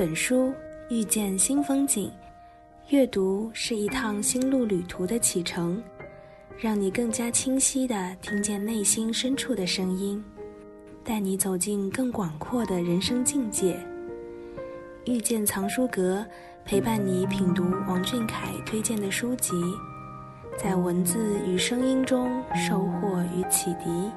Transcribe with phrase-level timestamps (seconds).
[0.00, 0.50] 本书，
[0.88, 2.10] 遇见新风景。
[2.88, 5.78] 阅读是一趟心路旅途的启程，
[6.56, 10.24] 让你更加清晰地听见内心深处的声音，
[11.04, 13.78] 带你走进更广阔的人生境界。
[15.04, 16.24] 遇见藏书阁，
[16.64, 19.52] 陪伴你品读王俊凯推荐的书籍，
[20.56, 24.10] 在文字与声音中收获与启迪，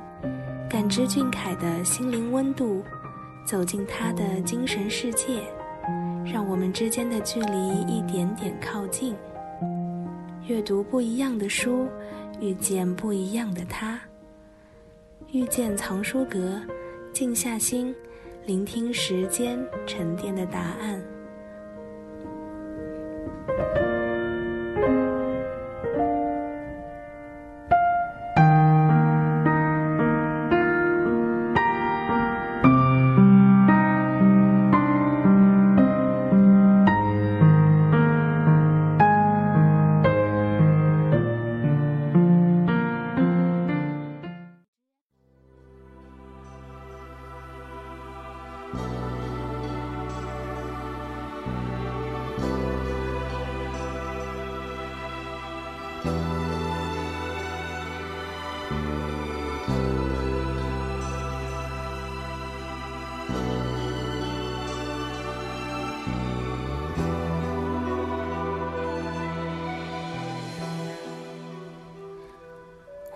[0.70, 2.82] 感知俊凯的心灵温度。
[3.46, 5.42] 走进他的精神世界，
[6.26, 9.16] 让我们之间的距离一点点靠近。
[10.48, 11.88] 阅读不一样的书，
[12.40, 14.00] 遇见不一样的他。
[15.32, 16.62] 遇见藏书阁，
[17.12, 17.96] 静下心，
[18.46, 19.58] 聆听时间
[19.88, 21.02] 沉淀的答案。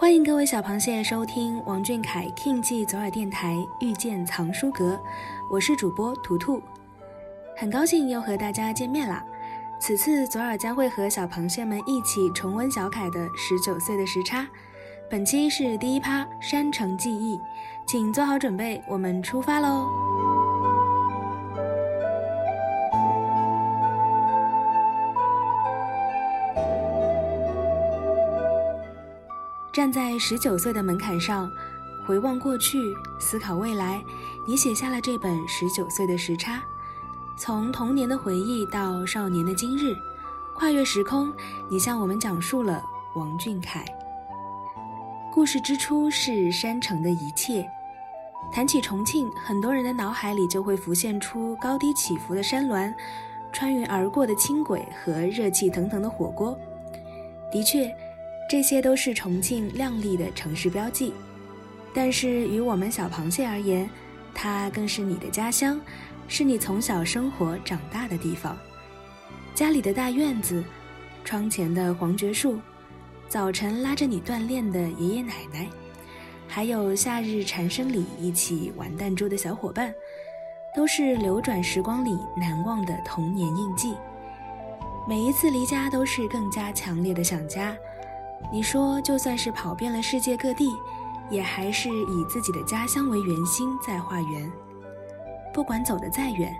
[0.08, 4.97] 欢迎各位小螃蟹收听王俊凯 King 记左耳电台遇见藏书阁，
[5.52, 6.61] 我是主播图图，
[7.58, 9.22] 很高兴又和大家见面啦。
[9.82, 14.48] 此次左耳将会和小螃蟹们一起重温小凯的十九岁的时差，
[15.09, 17.37] 本期是第一趴山城记忆，
[17.86, 19.89] 请做好准备，我们出发喽。
[29.77, 31.52] 站在十九岁的门槛上，
[32.04, 34.04] 回望过去，思考未来，
[34.43, 36.55] 你写下了这本《十九岁的时差》，
[37.38, 39.95] 从童年的回忆到少年的今日，
[40.55, 41.32] 跨越时空，
[41.70, 42.83] 你向我们讲述了
[43.14, 43.86] 王俊凯。
[45.32, 47.64] 故事之初是山城的一切。
[48.52, 52.92] 谈起重庆，很多人的脑海里就会浮现出高低起伏的山峦，
[53.54, 56.58] 穿云而过的轻轨和热气腾腾的火锅。
[57.52, 57.95] 的确。
[58.49, 61.13] 这些都是重庆亮丽的城市标记，
[61.93, 63.89] 但是于我们小螃蟹而言，
[64.33, 65.80] 它更是你的家乡，
[66.30, 68.58] 是你从小生活长大的地方。
[69.53, 70.63] 家里的大院子，
[71.25, 72.58] 窗前的黄桷树，
[73.27, 75.67] 早晨拉着你锻炼的爷爷奶奶，
[76.47, 79.93] 还有夏日蝉声里一起玩弹珠的小伙伴，
[80.73, 83.93] 都是流转时光里难忘的童年印记。
[85.05, 87.75] 每一次离家，都是更加强烈的想家。
[88.52, 90.70] 你说，就算是跑遍了世界各地，
[91.30, 94.52] 也还是以自己的家乡为圆心在画圆。
[95.53, 96.55] 不管走得再远，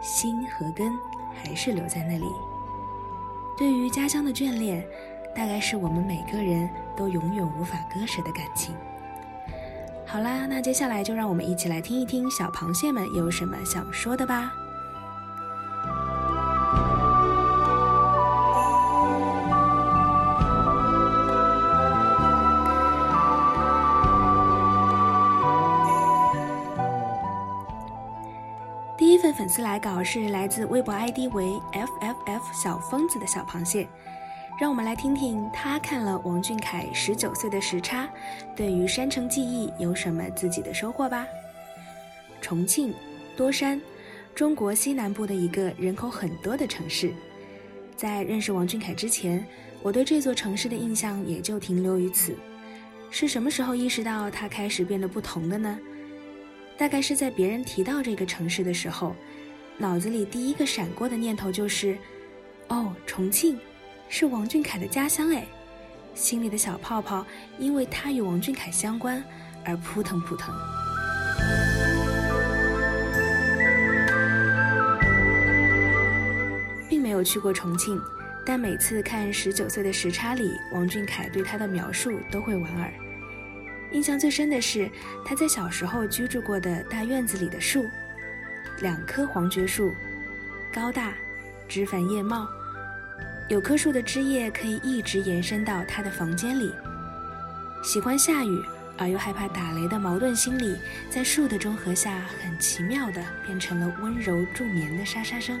[0.00, 0.92] 心和根
[1.42, 2.26] 还是留在那里。
[3.56, 4.84] 对于家乡的眷恋，
[5.34, 8.74] 大概是我们每个人都永远无法割舍的感情。
[10.04, 14.52] 好啦，那接下来就让我们一起来听一听小螃蟹们有什么想说的吧。
[29.52, 33.86] 粉丝来稿是来自微博 ID 为 fff 小疯子的小螃蟹，
[34.58, 38.08] 让我们来听听他看了王俊凯十九岁的时差，
[38.56, 41.26] 对于山城记忆有什么自己的收获吧。
[42.40, 42.94] 重庆
[43.36, 43.78] 多山，
[44.34, 47.12] 中国西南部的一个人口很多的城市。
[47.94, 49.46] 在认识王俊凯之前，
[49.82, 52.34] 我对这座城市的印象也就停留于此。
[53.10, 55.78] 是什么时候意识到它开始变得不同的呢？
[56.78, 59.14] 大概是在别人提到这个城市的时候，
[59.78, 61.96] 脑子里第一个闪过的念头就是：
[62.68, 63.58] 哦，重庆，
[64.08, 65.44] 是王俊凯的家乡哎！
[66.14, 67.26] 心里的小泡泡
[67.58, 69.24] 因为他与王俊凯相关
[69.64, 70.54] 而扑腾扑腾。
[76.88, 77.98] 并没有去过重庆，
[78.44, 82.92] 但每次看《十九岁的时差》里王俊凯对他的描述都会莞尔。
[83.90, 84.88] 印象最深的是
[85.24, 87.84] 他在小时候居住过的大院子里的树，
[88.82, 89.94] 两棵黄桷树，
[90.72, 91.14] 高大，
[91.68, 92.48] 枝繁叶茂，
[93.48, 96.74] 有棵树的枝叶可以一直延伸到他的房间里。
[97.84, 98.60] 喜欢下雨，
[98.98, 100.76] 而又害怕打雷的矛盾心理，
[101.08, 105.60] 在树的中和下，很奇妙的变成了温柔助眠的沙沙声。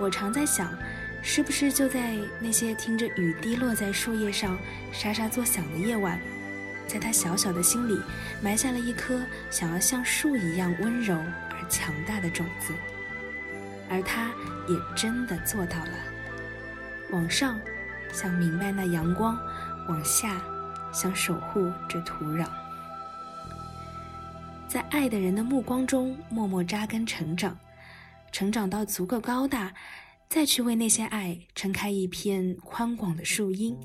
[0.00, 0.76] 我常在想，
[1.22, 4.58] 是不是就在那些听着雨滴落在树叶上
[4.90, 6.18] 沙沙作响的夜晚，
[6.88, 7.96] 在他小小的心里
[8.42, 9.20] 埋下了一颗
[9.52, 11.16] 想要像树一样温柔
[11.68, 12.72] 强大的种子，
[13.88, 14.30] 而他
[14.68, 15.92] 也真的做到了。
[17.10, 17.60] 往上，
[18.12, 19.36] 想明白那阳光；
[19.88, 20.40] 往下。
[20.92, 22.48] 想守护这土壤，
[24.66, 27.58] 在爱的人的目光中默默扎根成长，
[28.32, 29.74] 成长到足够高大，
[30.26, 33.76] 再去为那些爱撑开一片宽广的树荫。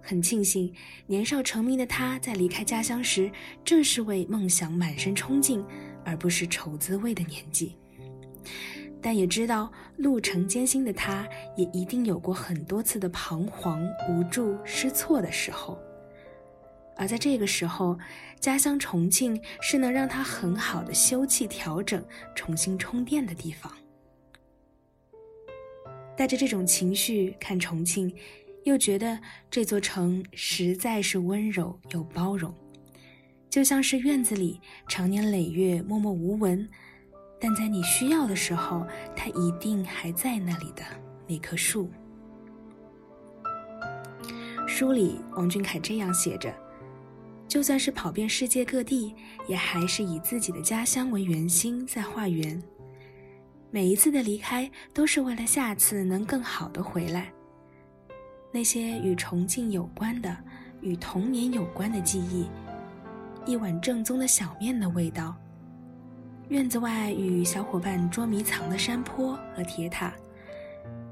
[0.00, 0.72] 很庆幸，
[1.06, 3.28] 年少成名的他在离开家乡时，
[3.64, 5.64] 正是为梦想满身冲劲，
[6.04, 7.76] 而不是愁滋味的年纪。
[9.00, 15.78] 但也知道路程艰辛的他，也一定有过很多次的彷徨、无助、失措的时候。
[16.96, 17.98] 而在这个时候，
[18.40, 22.02] 家乡重庆是能让他很好的休憩、调整、
[22.34, 23.70] 重新充电的地方。
[26.16, 28.14] 带着这种情绪看重庆，
[28.62, 29.18] 又觉得
[29.50, 32.54] 这座城实在是温柔又包容，
[33.54, 36.68] 就像是院子里常年累月默默无闻，
[37.40, 38.84] 但在你需要的时候，
[39.14, 40.82] 它一定还在那里的
[41.28, 41.88] 那棵树。
[44.66, 46.52] 书里王俊凯这样写着。
[47.46, 49.14] 就算是跑遍世界各地，
[49.46, 52.60] 也还是以自己的家乡为圆心在画圆。
[53.70, 57.32] 每一次的离开，都是为了下次能更好的回来。
[58.50, 60.36] 那些与重庆有关的、
[60.80, 62.48] 与童年有关的记忆，
[63.46, 65.36] 一碗正宗的小面的味道，
[66.48, 70.12] 院子外与小伙伴捉迷藏的山坡和铁塔。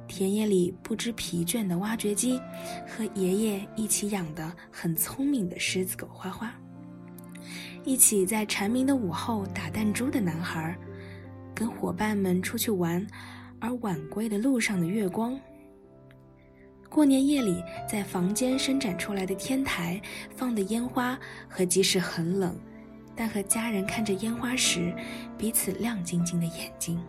[0.08, 2.40] 田野里不知疲倦的挖掘机，
[2.88, 6.50] 和爷爷一起养的很聪明的狮子狗花花，
[7.84, 10.75] 一起在蝉鸣的午后打弹珠的男孩，
[11.55, 13.06] 跟伙伴们出去玩，
[13.61, 15.38] 而晚归的路上的月光。
[16.92, 19.98] 过年夜里在房间伸展出来的天台
[20.36, 21.18] 放的烟花，
[21.48, 22.54] 和即使很冷，
[23.16, 24.94] 但和家人看着烟花时
[25.38, 27.00] 彼此亮晶晶的眼睛。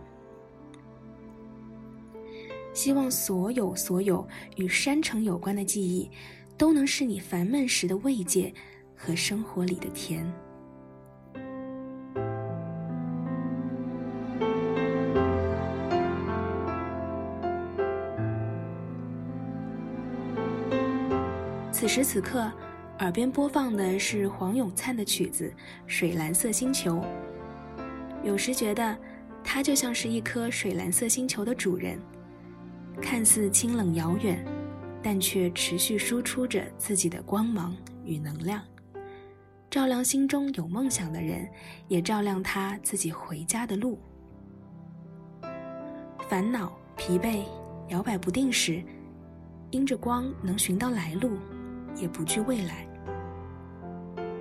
[2.72, 4.26] 希望所有所有
[4.56, 6.10] 与山城有关的记忆，
[6.56, 8.52] 都能是你烦闷时的慰藉
[8.96, 10.26] 和生活里的甜。
[21.94, 22.50] 时此刻，
[22.98, 25.48] 耳边播放的是黄永灿的曲子
[25.86, 26.96] 《水蓝色星球》。
[28.24, 28.98] 有时觉得，
[29.44, 31.96] 他就像是一颗水蓝色星球的主人。
[33.00, 34.44] 看似清冷遥远，
[35.04, 37.72] 但却持续输出着自己的光芒
[38.04, 38.60] 与能量，
[39.70, 41.48] 照亮心中有梦想的人，
[41.86, 44.00] 也照亮他自己回家的路。
[46.28, 47.44] 烦恼、疲惫、
[47.90, 48.82] 摇摆不定时，
[49.70, 51.38] 因着光能寻到来路，
[51.96, 52.86] 也不惧未来。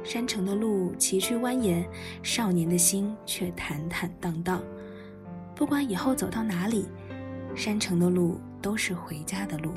[0.03, 1.85] 山城的路崎岖蜿蜒，
[2.21, 4.61] 少年的心却坦坦荡荡。
[5.55, 6.87] 不管以后走到哪里。
[7.55, 9.71] 山城的路都是回家的路。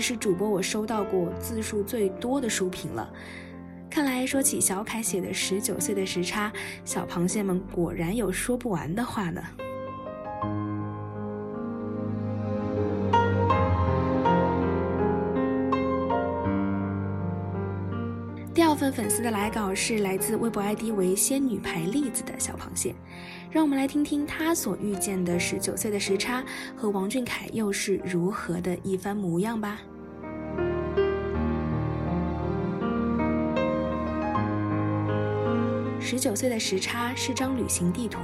[0.00, 3.08] 是主播我收到过字数最多的书评了。
[3.90, 6.50] 看来说起小凯写的《十九岁的时差》，
[6.84, 9.42] 小螃蟹们果然有说不完的话呢。
[18.80, 22.94] 份粉丝的来稿是来自微博 ID 为“仙女牌栗子”的小螃蟹，
[23.50, 26.42] 让我们来听听他所遇见的十九岁的时差
[26.74, 29.78] 和王俊凯又是如何的一番模样吧。
[36.00, 38.18] 十九岁的时差是张旅行地图，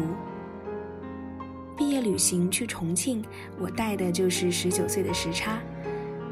[1.77, 3.23] 毕业旅行去重庆，
[3.59, 5.61] 我带的就是十九岁的时差，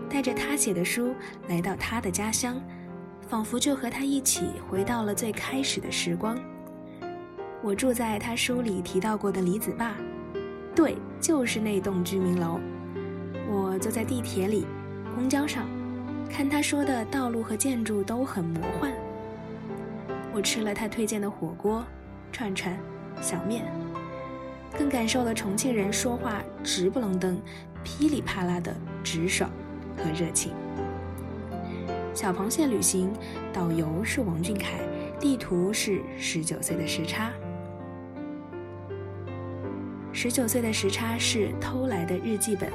[0.08, 1.14] 带着他写的书
[1.46, 2.58] 来到他的家乡。
[3.28, 6.38] 仿佛就和他一起回到了最开始的时光。
[7.62, 9.92] 我住在他书里提到过的李子坝，
[10.74, 12.60] 对，就是那栋居民楼。
[13.48, 14.66] 我坐在地铁里、
[15.14, 15.66] 公交上，
[16.28, 18.92] 看他说的道路和建筑都很魔幻。
[20.32, 21.84] 我吃了他推荐的火锅、
[22.32, 22.76] 串串、
[23.20, 23.64] 小面，
[24.76, 27.40] 更感受了重庆人说话直不愣登、
[27.82, 29.48] 噼里啪啦的直爽
[29.96, 30.52] 和热情。
[32.14, 33.12] 小螃蟹旅行，
[33.52, 34.78] 导游是王俊凯，
[35.18, 37.32] 地图是十九岁的时差。
[40.12, 42.70] 十九岁的时差是偷来的日记本。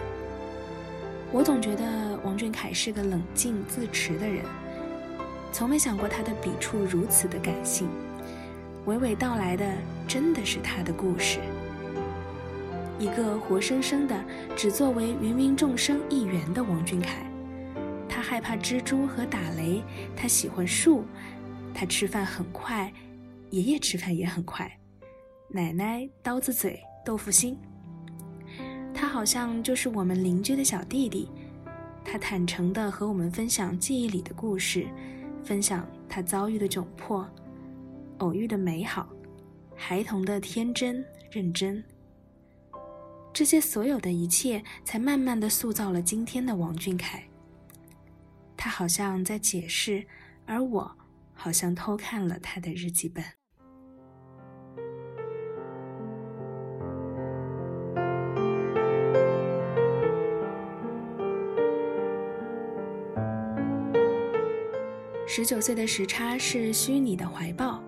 [1.31, 4.43] 我总觉得王俊凯是个冷静自持的人，
[5.53, 7.87] 从没想过他的笔触如此的感性，
[8.87, 9.65] 娓娓道来的
[10.05, 11.39] 真的是他的故事。
[12.99, 14.21] 一个活生生的
[14.57, 17.25] 只作为芸芸众生一员的王俊凯，
[18.29, 19.81] 害怕蜘蛛和打雷，
[20.15, 21.03] 他喜欢树，
[21.73, 22.93] 他吃饭很快，
[23.49, 24.71] 爷爷吃饭也很快，
[25.47, 27.57] 奶奶刀子嘴豆腐心。
[28.93, 31.27] 他好像就是我们邻居的小弟弟，
[32.05, 34.85] 他坦诚地和我们分享记忆里的故事，
[35.43, 37.27] 分享他遭遇的窘迫、
[38.19, 39.09] 偶遇的美好、
[39.75, 41.83] 孩童的天真认真。
[43.33, 47.23] 这些所有的一切，才慢慢的塑造了今天的王俊凯。
[48.61, 50.05] 他好像在解释，
[50.45, 50.97] 而我
[51.33, 53.23] 好像偷看了他的日记本。
[65.25, 67.81] 十九岁的时差是虚拟的怀抱。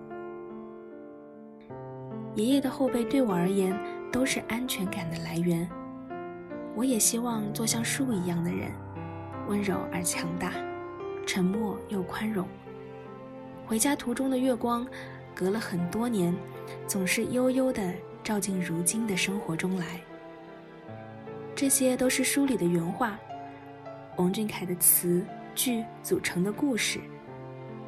[2.34, 3.78] 爷爷的后背对我而言
[4.10, 5.68] 都是安全感的来源。
[6.74, 8.72] 我也希望做像树一样的人，
[9.52, 10.50] 温柔而强大，
[11.26, 12.48] 沉默又宽容。
[13.66, 14.86] 回家途中的月光，
[15.34, 16.34] 隔了很多年，
[16.86, 17.92] 总是悠悠地
[18.24, 20.00] 照进如今的生活中来。
[21.54, 23.20] 这些都是书里的原话，
[24.16, 25.22] 王俊凯的词
[25.54, 26.98] 句组成的故事。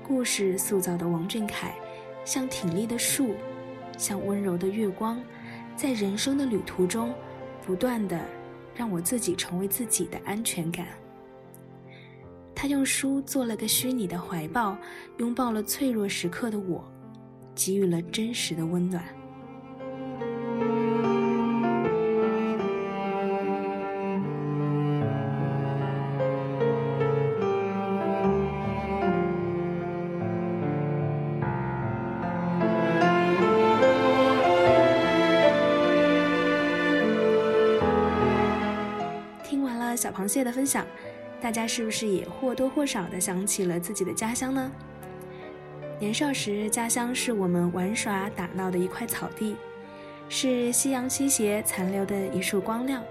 [0.06, 1.75] 故事塑造的王俊凯，
[2.26, 3.37] 像挺立的树，
[3.97, 5.18] 像温柔的月光，
[5.75, 7.14] 在人生的旅途中，
[7.64, 8.21] 不断的
[8.75, 10.87] 让我自己成为自己的安全感。
[12.64, 14.75] 他用书做了个虚拟的怀抱，
[15.18, 16.83] 拥抱了脆弱时刻的我，
[17.54, 19.04] 给予了真实的温暖。
[39.42, 40.87] 听完了小螃蟹的分享，
[41.45, 44.73] 大家是不是也或多或少的想起了自己的家乡呢？
[46.01, 49.55] 年少时，家乡是我们玩耍打闹的一块草地，
[50.31, 53.05] 是夕阳西斜残留的一束光亮，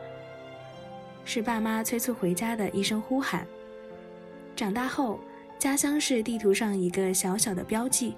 [1.24, 3.46] 是爸妈催促回家的一声呼喊。
[4.56, 5.20] 长大后，
[5.60, 8.16] 家乡是地图上一个小小的标记，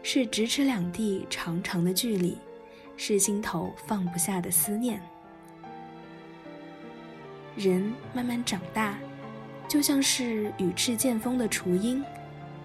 [0.00, 2.38] 是咫尺两地长长的距离，
[2.96, 5.02] 是心头放不下的思念。
[7.56, 8.96] 人慢慢长大，
[9.68, 12.02] 就像是羽翅渐丰的雏鹰，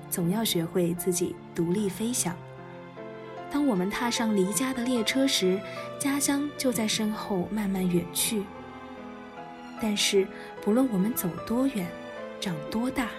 [0.09, 2.35] 总要学会自己独立飞翔。
[3.49, 5.59] 当我们踏上离家的列车时，
[5.99, 8.43] 家乡就在身后慢慢远去。
[9.81, 10.27] 但是，
[10.61, 11.87] 不论我们走多远，
[12.39, 13.09] 长多大，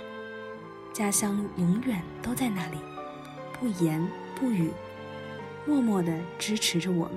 [0.92, 2.78] 家乡永远都在那里，
[3.52, 4.00] 不言
[4.36, 4.70] 不语，
[5.66, 7.16] 默默地支持着我们，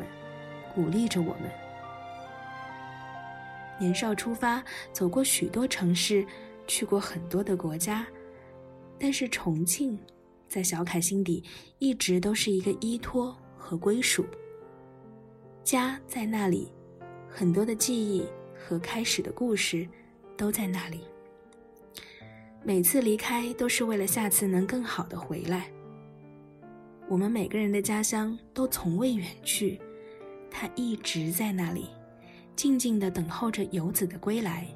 [0.74, 1.50] 鼓励着我们。
[3.78, 6.26] 年少出发，走过许多城市，
[6.68, 8.06] 去过很多的国家，
[9.00, 9.98] 但是重庆，
[10.48, 11.44] 在小凯心底
[11.80, 14.26] 一直都是一个依托和归属。
[15.64, 16.72] 家在那里，
[17.30, 19.88] 很多的记忆和开始的故事
[20.38, 21.02] 都在那里。
[22.64, 25.70] 每次离开都是为了下次能更好的回来。
[27.08, 29.80] 我们每个人的家乡都从未远去，
[30.50, 31.88] 它一直在那里。
[32.56, 34.68] 静静地等候着游子的归来。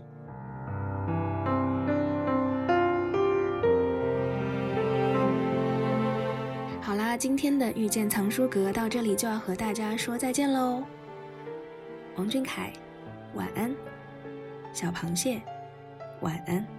[7.19, 10.81] 今天的遇见藏书阁到这里就要和大家说再见喽。
[12.15, 12.71] 王俊凯，
[13.33, 13.75] 晚安。
[14.71, 15.41] 小螃蟹，
[16.21, 16.78] 晚安。